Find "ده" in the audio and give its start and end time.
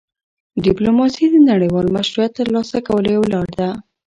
3.59-3.69